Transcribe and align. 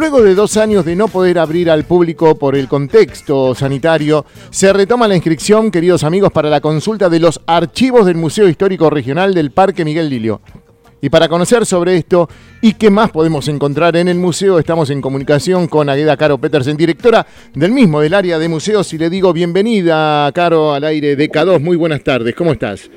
Luego 0.00 0.22
de 0.22 0.34
dos 0.34 0.56
años 0.56 0.86
de 0.86 0.96
no 0.96 1.08
poder 1.08 1.38
abrir 1.38 1.68
al 1.68 1.84
público 1.84 2.34
por 2.34 2.56
el 2.56 2.68
contexto 2.68 3.54
sanitario, 3.54 4.24
se 4.48 4.72
retoma 4.72 5.06
la 5.06 5.14
inscripción, 5.14 5.70
queridos 5.70 6.04
amigos, 6.04 6.32
para 6.32 6.48
la 6.48 6.62
consulta 6.62 7.10
de 7.10 7.20
los 7.20 7.38
archivos 7.44 8.06
del 8.06 8.16
Museo 8.16 8.48
Histórico 8.48 8.88
Regional 8.88 9.34
del 9.34 9.50
Parque 9.50 9.84
Miguel 9.84 10.08
Lilio. 10.08 10.40
Y 11.02 11.10
para 11.10 11.28
conocer 11.28 11.66
sobre 11.66 11.98
esto 11.98 12.30
y 12.62 12.72
qué 12.72 12.88
más 12.88 13.10
podemos 13.10 13.46
encontrar 13.48 13.94
en 13.94 14.08
el 14.08 14.16
museo, 14.16 14.58
estamos 14.58 14.88
en 14.88 15.02
comunicación 15.02 15.68
con 15.68 15.90
Agueda 15.90 16.16
Caro 16.16 16.38
Petersen, 16.38 16.78
directora 16.78 17.26
del 17.52 17.70
mismo 17.70 18.00
del 18.00 18.14
área 18.14 18.38
de 18.38 18.48
museos. 18.48 18.90
Y 18.94 18.96
le 18.96 19.10
digo 19.10 19.34
bienvenida, 19.34 20.32
Caro, 20.32 20.72
al 20.72 20.84
aire 20.84 21.14
de 21.14 21.30
K2. 21.30 21.60
Muy 21.60 21.76
buenas 21.76 22.02
tardes, 22.02 22.34
¿cómo 22.34 22.52
estás? 22.52 22.90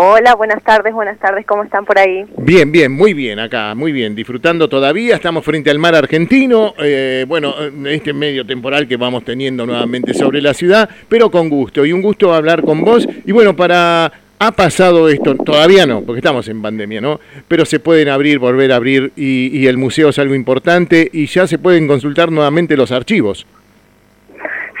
Hola, 0.00 0.36
buenas 0.36 0.62
tardes, 0.62 0.94
buenas 0.94 1.18
tardes, 1.18 1.44
¿cómo 1.44 1.64
están 1.64 1.84
por 1.84 1.98
ahí? 1.98 2.24
Bien, 2.36 2.70
bien, 2.70 2.92
muy 2.92 3.14
bien 3.14 3.40
acá, 3.40 3.74
muy 3.74 3.90
bien, 3.90 4.14
disfrutando 4.14 4.68
todavía, 4.68 5.16
estamos 5.16 5.44
frente 5.44 5.70
al 5.70 5.80
mar 5.80 5.96
argentino, 5.96 6.72
eh, 6.78 7.24
bueno, 7.26 7.52
este 7.84 8.12
medio 8.12 8.46
temporal 8.46 8.86
que 8.86 8.96
vamos 8.96 9.24
teniendo 9.24 9.66
nuevamente 9.66 10.14
sobre 10.14 10.40
la 10.40 10.54
ciudad, 10.54 10.88
pero 11.08 11.32
con 11.32 11.48
gusto, 11.48 11.84
y 11.84 11.92
un 11.92 12.00
gusto 12.00 12.32
hablar 12.32 12.62
con 12.62 12.82
vos, 12.82 13.08
y 13.26 13.32
bueno, 13.32 13.56
para 13.56 14.12
ha 14.38 14.52
pasado 14.52 15.08
esto, 15.08 15.34
todavía 15.34 15.84
no, 15.84 16.02
porque 16.02 16.20
estamos 16.20 16.46
en 16.46 16.62
pandemia, 16.62 17.00
¿no? 17.00 17.18
Pero 17.48 17.64
se 17.64 17.80
pueden 17.80 18.08
abrir, 18.08 18.38
volver 18.38 18.70
a 18.70 18.76
abrir 18.76 19.10
y, 19.16 19.66
el 19.66 19.78
museo 19.78 20.10
es 20.10 20.20
algo 20.20 20.36
importante 20.36 21.10
y 21.12 21.26
ya 21.26 21.48
se 21.48 21.58
pueden 21.58 21.88
consultar 21.88 22.30
nuevamente 22.30 22.76
los 22.76 22.92
archivos. 22.92 23.48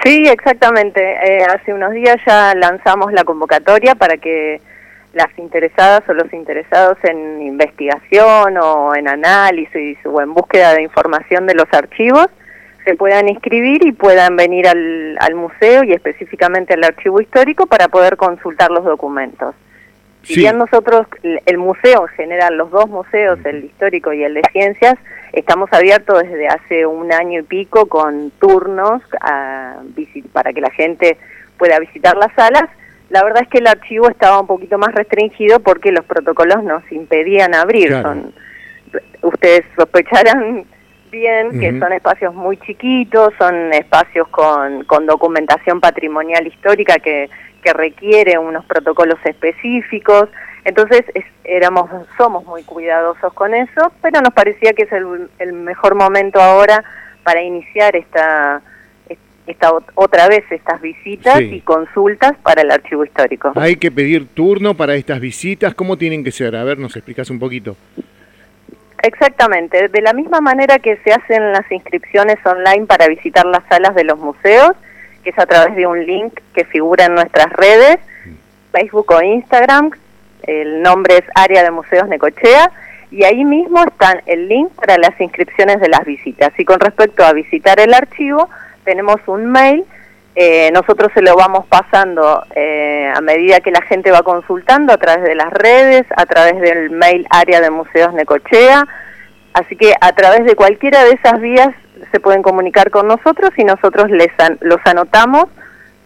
Sí, 0.04 0.28
exactamente. 0.28 1.02
Eh, 1.02 1.42
hace 1.42 1.74
unos 1.74 1.90
días 1.90 2.18
ya 2.24 2.54
lanzamos 2.54 3.12
la 3.12 3.24
convocatoria 3.24 3.96
para 3.96 4.16
que 4.16 4.60
las 5.14 5.28
interesadas 5.38 6.02
o 6.08 6.14
los 6.14 6.32
interesados 6.32 6.98
en 7.02 7.42
investigación 7.42 8.56
o 8.58 8.94
en 8.94 9.08
análisis 9.08 9.98
o 10.04 10.20
en 10.20 10.34
búsqueda 10.34 10.74
de 10.74 10.82
información 10.82 11.46
de 11.46 11.54
los 11.54 11.66
archivos 11.72 12.26
se 12.84 12.94
puedan 12.94 13.28
inscribir 13.28 13.86
y 13.86 13.92
puedan 13.92 14.36
venir 14.36 14.66
al, 14.66 15.18
al, 15.20 15.34
museo 15.34 15.84
y 15.84 15.92
específicamente 15.92 16.74
al 16.74 16.84
archivo 16.84 17.20
histórico 17.20 17.66
para 17.66 17.88
poder 17.88 18.16
consultar 18.16 18.70
los 18.70 18.84
documentos. 18.84 19.54
Si 20.22 20.36
bien 20.36 20.58
nosotros, 20.58 21.06
el 21.22 21.58
museo 21.58 22.06
en 22.08 22.14
general, 22.14 22.56
los 22.56 22.70
dos 22.70 22.88
museos, 22.88 23.38
el 23.44 23.64
histórico 23.64 24.12
y 24.12 24.24
el 24.24 24.34
de 24.34 24.42
ciencias, 24.52 24.94
estamos 25.32 25.72
abiertos 25.72 26.22
desde 26.22 26.48
hace 26.48 26.86
un 26.86 27.12
año 27.12 27.40
y 27.40 27.42
pico 27.44 27.86
con 27.86 28.30
turnos 28.32 29.02
a, 29.20 29.76
para 30.32 30.52
que 30.52 30.60
la 30.60 30.70
gente 30.70 31.16
pueda 31.56 31.78
visitar 31.78 32.16
las 32.16 32.32
salas, 32.34 32.68
la 33.10 33.24
verdad 33.24 33.42
es 33.42 33.48
que 33.48 33.58
el 33.58 33.66
archivo 33.66 34.08
estaba 34.08 34.40
un 34.40 34.46
poquito 34.46 34.78
más 34.78 34.94
restringido 34.94 35.60
porque 35.60 35.92
los 35.92 36.04
protocolos 36.04 36.62
nos 36.62 36.82
impedían 36.92 37.54
abrir. 37.54 37.90
Son, 38.02 38.32
ustedes 39.22 39.64
sospecharán 39.76 40.66
bien, 41.10 41.58
que 41.58 41.78
son 41.78 41.92
espacios 41.92 42.34
muy 42.34 42.58
chiquitos, 42.58 43.32
son 43.38 43.72
espacios 43.72 44.28
con, 44.28 44.84
con 44.84 45.06
documentación 45.06 45.80
patrimonial 45.80 46.46
histórica 46.46 46.98
que, 46.98 47.30
que 47.62 47.72
requiere 47.72 48.38
unos 48.38 48.64
protocolos 48.66 49.18
específicos. 49.24 50.28
Entonces 50.64 51.02
éramos, 51.44 51.88
somos 52.18 52.44
muy 52.44 52.62
cuidadosos 52.64 53.32
con 53.32 53.54
eso, 53.54 53.90
pero 54.02 54.20
nos 54.20 54.34
parecía 54.34 54.74
que 54.74 54.82
es 54.82 54.92
el, 54.92 55.30
el 55.38 55.54
mejor 55.54 55.94
momento 55.94 56.40
ahora 56.40 56.84
para 57.22 57.40
iniciar 57.42 57.96
esta, 57.96 58.60
esta 59.48 59.72
otra 59.94 60.28
vez 60.28 60.44
estas 60.50 60.80
visitas 60.80 61.40
y 61.40 61.60
consultas 61.62 62.32
para 62.42 62.62
el 62.62 62.70
archivo 62.70 63.04
histórico. 63.04 63.52
Hay 63.56 63.76
que 63.76 63.90
pedir 63.90 64.28
turno 64.28 64.74
para 64.74 64.94
estas 64.94 65.20
visitas, 65.20 65.74
¿cómo 65.74 65.96
tienen 65.96 66.22
que 66.22 66.30
ser? 66.30 66.54
A 66.54 66.64
ver, 66.64 66.78
nos 66.78 66.94
explicas 66.96 67.30
un 67.30 67.38
poquito. 67.38 67.76
Exactamente, 69.02 69.88
de 69.88 70.02
la 70.02 70.12
misma 70.12 70.40
manera 70.40 70.78
que 70.80 70.96
se 70.98 71.12
hacen 71.12 71.52
las 71.52 71.70
inscripciones 71.70 72.38
online 72.44 72.86
para 72.86 73.06
visitar 73.08 73.46
las 73.46 73.62
salas 73.68 73.94
de 73.94 74.04
los 74.04 74.18
museos, 74.18 74.72
que 75.24 75.30
es 75.30 75.38
a 75.38 75.46
través 75.46 75.76
de 75.76 75.86
un 75.86 76.04
link 76.04 76.40
que 76.54 76.64
figura 76.64 77.06
en 77.06 77.14
nuestras 77.14 77.50
redes, 77.52 77.98
Facebook 78.72 79.10
o 79.12 79.22
Instagram, 79.22 79.90
el 80.42 80.82
nombre 80.82 81.18
es 81.18 81.24
Área 81.34 81.62
de 81.62 81.70
Museos 81.70 82.08
Necochea, 82.08 82.70
y 83.10 83.24
ahí 83.24 83.44
mismo 83.44 83.82
están 83.84 84.20
el 84.26 84.48
link 84.48 84.70
para 84.72 84.98
las 84.98 85.18
inscripciones 85.20 85.80
de 85.80 85.88
las 85.88 86.04
visitas. 86.04 86.52
Y 86.58 86.64
con 86.64 86.78
respecto 86.78 87.24
a 87.24 87.32
visitar 87.32 87.80
el 87.80 87.94
archivo, 87.94 88.50
tenemos 88.88 89.16
un 89.26 89.44
mail 89.44 89.84
eh, 90.40 90.70
nosotros 90.72 91.10
se 91.14 91.20
lo 91.20 91.34
vamos 91.34 91.66
pasando 91.66 92.44
eh, 92.54 93.12
a 93.12 93.20
medida 93.20 93.58
que 93.58 93.72
la 93.72 93.82
gente 93.82 94.12
va 94.12 94.22
consultando 94.22 94.92
a 94.92 94.96
través 94.96 95.24
de 95.24 95.34
las 95.34 95.52
redes, 95.52 96.04
a 96.16 96.26
través 96.26 96.60
del 96.60 96.90
mail 96.90 97.26
área 97.28 97.60
de 97.60 97.70
Museos 97.70 98.14
Necochea, 98.14 98.86
así 99.52 99.74
que 99.74 99.94
a 100.00 100.12
través 100.12 100.44
de 100.44 100.54
cualquiera 100.54 101.02
de 101.02 101.10
esas 101.10 101.40
vías 101.40 101.70
se 102.12 102.20
pueden 102.20 102.42
comunicar 102.42 102.92
con 102.92 103.08
nosotros 103.08 103.50
y 103.56 103.64
nosotros 103.64 104.10
les 104.10 104.28
los 104.60 104.78
anotamos 104.84 105.46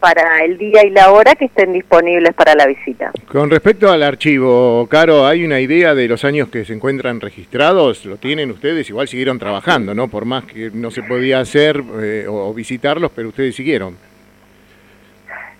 para 0.03 0.45
el 0.45 0.59
día 0.59 0.85
y 0.85 0.91
la 0.91 1.13
hora 1.13 1.37
que 1.37 1.45
estén 1.45 1.73
disponibles 1.73 2.35
para 2.35 2.57
la 2.57 2.67
visita. 2.67 3.13
Con 3.31 3.49
respecto 3.49 3.89
al 3.89 4.03
archivo, 4.03 4.85
Caro, 4.91 5.25
¿hay 5.25 5.45
una 5.45 5.61
idea 5.61 5.95
de 5.95 6.09
los 6.09 6.25
años 6.25 6.49
que 6.49 6.65
se 6.65 6.73
encuentran 6.73 7.21
registrados? 7.21 8.05
¿Lo 8.05 8.17
tienen 8.17 8.51
ustedes? 8.51 8.91
Igual 8.91 9.07
siguieron 9.07 9.39
trabajando, 9.39 9.95
¿no? 9.95 10.09
Por 10.09 10.25
más 10.25 10.43
que 10.45 10.73
no 10.75 10.91
se 10.91 11.05
podía 11.05 11.39
hacer 11.39 11.81
eh, 12.03 12.27
o 12.29 12.53
visitarlos, 12.53 13.13
pero 13.15 13.29
ustedes 13.29 13.55
siguieron. 13.55 13.97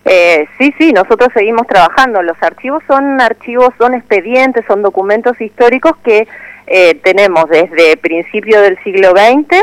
Eh, 0.03 0.45
sí, 0.57 0.73
sí, 0.77 0.91
nosotros 0.91 1.29
seguimos 1.33 1.65
trabajando. 1.65 2.21
Los 2.21 2.35
archivos 2.41 2.83
son 2.85 3.21
archivos, 3.21 3.69
son 3.77 3.93
expedientes, 3.93 4.65
son 4.67 4.81
documentos 4.81 5.39
históricos 5.39 5.93
que 6.03 6.27
eh, 6.67 6.95
tenemos 6.95 7.49
desde 7.49 7.95
principio 7.95 8.59
del 8.61 8.77
siglo 8.83 9.11
XX 9.11 9.57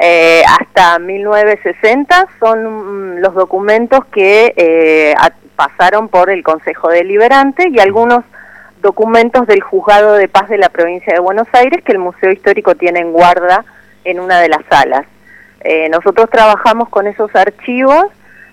eh, 0.00 0.42
hasta 0.60 0.98
1960. 0.98 2.28
Son 2.40 3.16
mm, 3.16 3.18
los 3.18 3.34
documentos 3.34 4.04
que 4.06 4.52
eh, 4.56 5.14
pasaron 5.56 6.08
por 6.08 6.30
el 6.30 6.42
Consejo 6.42 6.88
Deliberante 6.88 7.68
y 7.68 7.78
algunos 7.78 8.24
documentos 8.82 9.46
del 9.46 9.60
Juzgado 9.60 10.14
de 10.14 10.28
Paz 10.28 10.48
de 10.48 10.58
la 10.58 10.70
provincia 10.70 11.12
de 11.12 11.20
Buenos 11.20 11.48
Aires 11.52 11.84
que 11.84 11.92
el 11.92 11.98
Museo 11.98 12.32
Histórico 12.32 12.74
tiene 12.74 13.00
en 13.00 13.12
guarda 13.12 13.64
en 14.04 14.20
una 14.20 14.40
de 14.40 14.48
las 14.48 14.64
salas. 14.70 15.04
nosotros 15.90 16.30
trabajamos 16.30 16.88
con 16.88 17.06
esos 17.06 17.30
archivos 17.36 18.06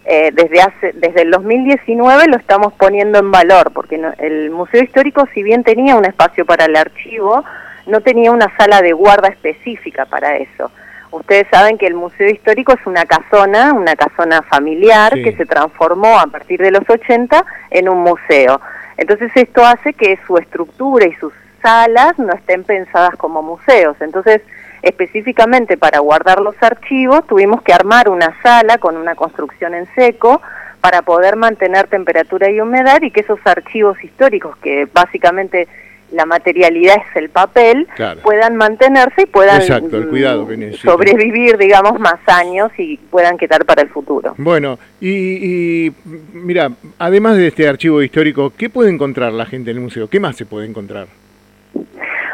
eh, 0.09 0.31
desde 0.31 0.61
hace 0.61 0.93
desde 0.93 1.23
el 1.23 1.31
2019 1.31 2.27
lo 2.29 2.37
estamos 2.37 2.71
poniendo 2.75 3.19
en 3.19 3.29
valor 3.29 3.73
porque 3.73 4.01
el 4.19 4.51
museo 4.51 4.81
histórico 4.81 5.27
si 5.33 5.43
bien 5.43 5.65
tenía 5.65 5.97
un 5.97 6.05
espacio 6.05 6.45
para 6.45 6.63
el 6.63 6.77
archivo 6.77 7.43
no 7.87 7.99
tenía 7.99 8.31
una 8.31 8.49
sala 8.55 8.81
de 8.81 8.93
guarda 8.93 9.27
específica 9.27 10.05
para 10.05 10.37
eso 10.37 10.71
ustedes 11.11 11.47
saben 11.51 11.77
que 11.77 11.87
el 11.87 11.93
museo 11.95 12.29
histórico 12.29 12.73
es 12.73 12.85
una 12.85 13.05
casona 13.05 13.73
una 13.73 13.95
casona 13.95 14.41
familiar 14.43 15.13
que 15.13 15.35
se 15.35 15.45
transformó 15.45 16.19
a 16.19 16.27
partir 16.27 16.59
de 16.59 16.71
los 16.71 16.87
80 16.89 17.45
en 17.71 17.89
un 17.89 17.99
museo. 17.99 18.59
Entonces 18.97 19.31
esto 19.35 19.63
hace 19.63 19.93
que 19.93 20.19
su 20.25 20.37
estructura 20.37 21.05
y 21.05 21.13
sus 21.15 21.33
salas 21.61 22.17
no 22.17 22.33
estén 22.33 22.63
pensadas 22.63 23.15
como 23.17 23.41
museos. 23.41 23.95
Entonces 23.99 24.41
específicamente 24.81 25.77
para 25.77 25.99
guardar 25.99 26.39
los 26.39 26.55
archivos 26.61 27.25
tuvimos 27.27 27.61
que 27.61 27.73
armar 27.73 28.09
una 28.09 28.35
sala 28.41 28.77
con 28.77 28.95
una 28.95 29.15
construcción 29.15 29.73
en 29.73 29.87
seco 29.95 30.41
para 30.81 31.01
poder 31.01 31.35
mantener 31.35 31.87
temperatura 31.87 32.49
y 32.49 32.61
humedad 32.61 33.01
y 33.01 33.11
que 33.11 33.21
esos 33.21 33.39
archivos 33.45 34.01
históricos, 34.03 34.55
que 34.57 34.87
básicamente 34.93 35.67
la 36.11 36.25
materialidad 36.25 36.95
es 36.95 37.15
el 37.15 37.29
papel, 37.29 37.87
puedan 38.23 38.55
mantenerse 38.55 39.23
y 39.23 39.25
puedan 39.25 39.61
sobrevivir, 39.61 41.57
digamos, 41.57 41.99
más 41.99 42.19
años 42.27 42.71
y 42.77 42.97
puedan 42.97 43.37
quedar 43.37 43.65
para 43.65 43.81
el 43.81 43.89
futuro. 43.89 44.33
Bueno, 44.37 44.79
y, 44.99 45.87
y, 45.87 45.93
mira, 46.33 46.71
además 46.97 47.37
de 47.37 47.47
este 47.47 47.67
archivo 47.67 48.01
histórico, 48.01 48.53
¿qué 48.57 48.69
puede 48.69 48.89
encontrar 48.89 49.33
la 49.33 49.45
gente 49.45 49.71
en 49.71 49.77
el 49.77 49.83
museo? 49.83 50.09
¿Qué 50.09 50.19
más 50.19 50.35
se 50.35 50.45
puede 50.45 50.67
encontrar? 50.67 51.07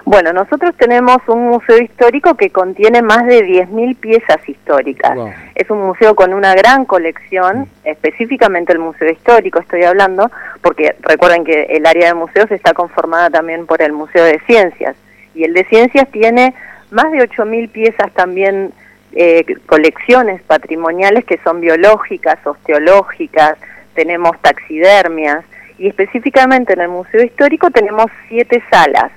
Bueno, 0.05 0.33
nosotros 0.33 0.75
tenemos 0.77 1.17
un 1.27 1.47
museo 1.47 1.77
histórico 1.81 2.35
que 2.35 2.49
contiene 2.49 3.01
más 3.01 3.25
de 3.25 3.43
10.000 3.45 3.95
piezas 3.95 4.37
históricas. 4.47 5.17
Es 5.55 5.69
un 5.69 5.81
museo 5.81 6.13
con 6.13 6.33
una 6.33 6.53
gran 6.55 6.85
colección, 6.85 7.61
mm. 7.61 7.87
específicamente 7.87 8.73
el 8.73 8.79
museo 8.79 9.09
histórico 9.09 9.59
estoy 9.59 9.83
hablando, 9.83 10.29
porque 10.63 10.95
recuerden 11.01 11.43
que 11.43 11.63
el 11.63 11.85
área 11.85 12.07
de 12.07 12.13
museos 12.15 12.49
está 12.49 12.73
conformada 12.73 13.29
también 13.29 13.67
por 13.67 13.81
el 13.81 13.91
Museo 13.91 14.23
de 14.23 14.39
Ciencias. 14.47 14.95
Y 15.35 15.43
el 15.43 15.53
de 15.53 15.65
Ciencias 15.65 16.09
tiene 16.11 16.55
más 16.89 17.11
de 17.11 17.19
8.000 17.19 17.69
piezas 17.69 18.11
también, 18.13 18.73
eh, 19.11 19.45
colecciones 19.67 20.41
patrimoniales 20.41 21.25
que 21.25 21.39
son 21.43 21.61
biológicas, 21.61 22.39
osteológicas, 22.45 23.57
tenemos 23.93 24.39
taxidermias. 24.41 25.45
Y 25.77 25.87
específicamente 25.87 26.73
en 26.73 26.81
el 26.81 26.89
Museo 26.89 27.23
Histórico 27.23 27.69
tenemos 27.69 28.07
siete 28.27 28.63
salas 28.71 29.11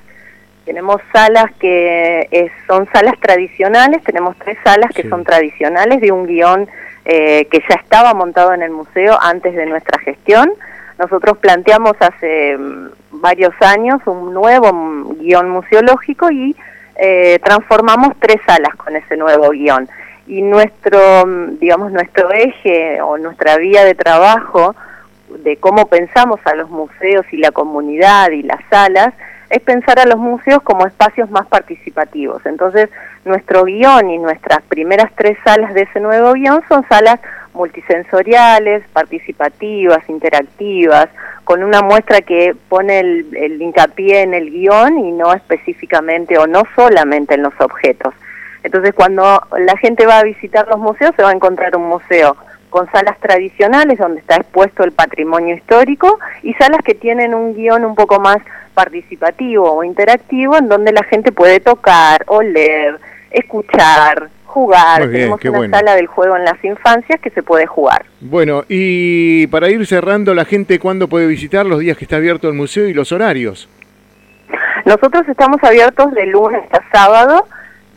tenemos 0.67 1.01
salas 1.13 1.47
que 1.61 2.51
son 2.67 2.89
salas 2.93 3.15
tradicionales, 3.21 4.03
tenemos 4.03 4.37
tres 4.37 4.59
salas 4.65 4.91
que 4.93 5.09
son 5.09 5.23
tradicionales 5.23 6.01
de 6.01 6.11
un 6.11 6.27
guion 6.27 6.69
eh, 7.05 7.47
que 7.53 7.61
ya 7.61 7.77
estaba 7.77 8.13
montado 8.15 8.53
en 8.53 8.63
el 8.63 8.73
museo 8.73 9.17
antes 9.23 9.55
de 9.55 9.65
nuestra 9.65 10.01
gestión. 10.01 10.53
Nosotros 10.99 11.39
planteamos 11.39 11.93
hace 12.01 12.57
mm, 12.57 12.89
varios 13.13 13.55
años 13.61 14.01
un 14.07 14.33
nuevo 14.33 15.15
guion 15.19 15.51
museológico 15.51 16.31
y 16.31 16.57
eh, 16.97 17.39
transformamos 17.45 18.15
tres 18.19 18.37
salas 18.47 18.75
con 18.77 18.97
ese 18.97 19.17
nuevo 19.17 19.51
guion. 19.51 19.89
Y 20.27 20.43
nuestro, 20.43 21.25
digamos, 21.61 21.93
nuestro 21.93 22.33
eje 22.33 23.01
o 23.01 23.17
nuestra 23.19 23.59
vía 23.59 23.85
de 23.85 23.95
trabajo 23.95 24.75
de 25.29 25.57
cómo 25.57 25.87
pensamos 25.87 26.41
a 26.45 26.55
los 26.55 26.71
museos 26.71 27.27
y 27.33 27.37
la 27.37 27.51
comunidad 27.51 28.31
y 28.31 28.43
las 28.43 28.61
salas 28.71 29.13
es 29.51 29.63
pensar 29.63 29.99
a 30.01 30.07
los 30.07 30.19
museos 30.19 30.63
como 30.63 30.87
espacios 30.87 31.31
más 31.31 31.47
participativos. 31.47 32.45
Entonces, 32.47 32.89
nuestro 33.25 33.65
guion 33.65 34.11
y 34.11 34.19
nuestras 34.19 34.63
primeras 34.63 35.13
tres 35.17 35.39
salas 35.45 35.73
de 35.75 35.83
ese 35.83 36.01
nuevo 36.01 36.33
guion 36.33 36.63
son 36.69 36.85
salas 36.89 37.21
multisensoriales, 37.57 38.85
participativas, 38.93 40.09
interactivas, 40.09 41.09
con 41.45 41.63
una 41.63 41.83
muestra 41.83 42.21
que 42.21 42.55
pone 42.69 43.01
el, 43.01 43.61
hincapié 43.61 44.23
en 44.23 44.35
el 44.35 44.51
guion 44.51 44.99
y 44.99 45.13
no 45.13 45.33
específicamente 45.33 46.39
o 46.39 46.47
no 46.47 46.63
solamente 46.77 47.35
en 47.35 47.43
los 47.43 47.55
objetos. 47.61 48.15
Entonces, 48.63 48.95
cuando 48.95 49.43
la 49.59 49.77
gente 49.79 50.07
va 50.07 50.19
a 50.19 50.25
visitar 50.25 50.69
los 50.69 50.79
museos, 50.79 51.15
se 51.17 51.23
va 51.23 51.31
a 51.31 51.35
encontrar 51.35 51.77
un 51.77 51.89
museo 51.89 52.37
con 52.71 52.91
salas 52.91 53.19
tradicionales 53.21 53.99
donde 53.99 54.21
está 54.21 54.37
expuesto 54.37 54.85
el 54.85 54.93
patrimonio 54.93 55.55
histórico 55.55 56.19
y 56.43 56.53
salas 56.55 56.81
que 56.85 56.95
tienen 56.95 57.33
un 57.33 57.55
guion 57.55 57.85
un 57.85 57.95
poco 57.95 58.21
más 58.21 58.39
participativo 58.75 59.73
o 59.73 59.85
interactivo 59.85 60.57
en 60.59 60.69
donde 60.69 60.93
la 60.93 61.03
gente 61.05 61.33
puede 61.33 61.61
tocar, 61.61 62.25
oler, 62.27 62.99
escuchar, 63.31 64.29
jugar. 64.57 65.11
Tenemos 65.11 65.39
una 65.45 65.69
sala 65.69 65.95
del 65.97 66.07
juego 66.07 66.35
en 66.35 66.45
las 66.47 66.65
infancias 66.65 67.21
que 67.21 67.29
se 67.29 67.43
puede 67.43 67.67
jugar. 67.67 68.07
Bueno, 68.21 68.65
y 68.71 69.47
para 69.49 69.69
ir 69.69 69.87
cerrando, 69.87 70.33
la 70.33 70.47
gente, 70.47 70.79
¿cuándo 70.79 71.09
puede 71.09 71.27
visitar 71.27 71.67
los 71.67 71.81
días 71.81 71.99
que 71.99 72.07
está 72.07 72.17
abierto 72.17 72.49
el 72.49 72.55
museo 72.55 72.89
y 72.89 72.95
los 72.95 73.13
horarios? 73.13 73.69
Nosotros 74.87 75.29
estamos 75.29 75.63
abiertos 75.63 76.11
de 76.15 76.25
lunes 76.25 76.63
a 76.73 76.81
sábado, 76.91 77.47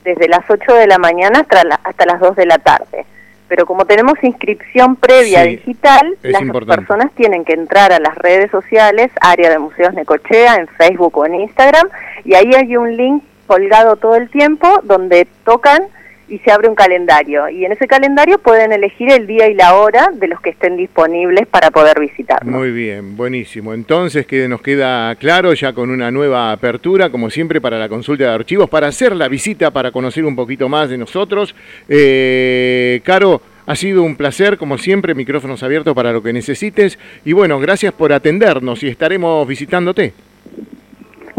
desde 0.03 0.27
las 0.27 0.41
8 0.50 0.73
de 0.73 0.88
la 0.88 0.97
mañana 0.97 1.39
hasta, 1.39 1.61
hasta 1.81 2.06
las 2.06 2.19
2 2.19 2.35
de 2.35 2.45
la 2.45 2.57
tarde 2.57 3.06
pero 3.47 3.65
como 3.65 3.85
tenemos 3.85 4.13
inscripción 4.21 4.95
previa 4.95 5.41
digital, 5.41 6.15
las 6.21 6.44
personas 6.67 7.11
tienen 7.15 7.44
que 7.44 7.53
entrar 7.53 7.91
a 7.91 7.97
las 7.97 8.13
redes 8.13 8.51
sociales, 8.51 9.09
área 9.21 9.50
de 9.50 9.57
Museos 9.57 9.91
Necochea, 9.95 10.57
en 10.57 10.67
Facebook 10.67 11.17
o 11.17 11.25
en 11.25 11.33
Instagram, 11.33 11.89
y 12.25 12.35
ahí 12.35 12.53
hay 12.53 12.77
un 12.77 12.95
link 12.95 13.23
colgado 13.47 13.95
todo 13.95 14.15
el 14.17 14.29
tiempo 14.29 14.81
donde 14.83 15.27
tocan 15.45 15.81
y 16.30 16.40
se 16.40 16.52
abre 16.52 16.70
un 16.70 16.76
calendario. 16.76 17.50
Y 17.50 17.66
en 17.66 17.72
ese 17.72 17.88
calendario 17.88 18.40
pueden 18.40 18.72
elegir 18.72 19.12
el 19.12 19.28
día 19.28 19.48
y 19.50 19.54
la 19.54 19.76
hora 19.76 20.10
de 20.14 20.28
los 20.28 20.40
que 20.42 20.52
estén 20.52 20.78
disponibles 20.78 21.48
para 21.48 21.72
poder 21.72 22.00
visitar. 22.00 22.46
Muy 22.46 22.72
bien, 22.72 23.18
buenísimo. 23.18 23.74
Entonces 23.74 24.26
que 24.26 24.48
nos 24.48 24.62
queda 24.62 25.16
claro 25.16 25.54
ya 25.54 25.74
con 25.74 25.90
una 25.90 26.12
nueva 26.12 26.52
apertura, 26.52 27.10
como 27.10 27.30
siempre, 27.30 27.60
para 27.60 27.78
la 27.78 27.90
consulta 27.90 28.26
de 28.26 28.30
archivos, 28.30 28.70
para 28.70 28.88
hacer 28.88 29.16
la 29.16 29.28
visita, 29.28 29.72
para 29.72 29.92
conocer 29.92 30.26
un 30.26 30.36
poquito 30.36 30.70
más 30.70 30.90
de 30.90 30.98
nosotros. 30.98 31.56
Eh, 31.88 33.02
Caro, 33.04 33.42
ha 33.66 33.76
sido 33.76 34.04
un 34.04 34.16
placer, 34.16 34.58
como 34.58 34.78
siempre, 34.78 35.14
micrófonos 35.14 35.62
abiertos 35.64 35.94
para 35.94 36.12
lo 36.12 36.24
que 36.24 36.34
necesites. 36.34 36.98
Y 37.26 37.34
bueno, 37.34 37.60
gracias 37.60 37.94
por 37.94 38.14
atendernos 38.14 38.84
y 38.84 38.88
estaremos 38.88 39.48
visitándote. 39.48 40.14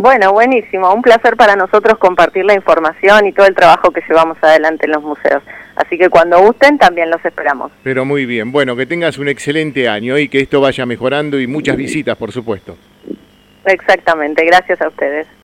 Bueno, 0.00 0.32
buenísimo. 0.32 0.94
Un 0.94 1.02
placer 1.02 1.36
para 1.36 1.56
nosotros 1.56 1.98
compartir 1.98 2.46
la 2.46 2.54
información 2.54 3.26
y 3.26 3.32
todo 3.34 3.46
el 3.46 3.54
trabajo 3.54 3.90
que 3.90 4.00
llevamos 4.08 4.38
adelante 4.40 4.86
en 4.86 4.92
los 4.92 5.02
museos. 5.02 5.42
Así 5.76 5.98
que 5.98 6.08
cuando 6.08 6.40
gusten, 6.40 6.78
también 6.78 7.10
los 7.10 7.22
esperamos. 7.22 7.70
Pero 7.82 8.06
muy 8.06 8.24
bien. 8.24 8.50
Bueno, 8.50 8.74
que 8.76 8.86
tengas 8.86 9.18
un 9.18 9.28
excelente 9.28 9.90
año 9.90 10.16
y 10.16 10.30
que 10.30 10.40
esto 10.40 10.62
vaya 10.62 10.86
mejorando 10.86 11.38
y 11.38 11.46
muchas 11.46 11.76
visitas, 11.76 12.16
por 12.16 12.32
supuesto. 12.32 12.78
Exactamente. 13.66 14.42
Gracias 14.46 14.80
a 14.80 14.88
ustedes. 14.88 15.26